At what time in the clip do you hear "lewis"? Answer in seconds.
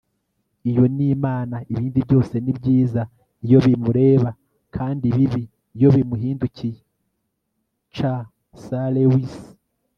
8.95-9.33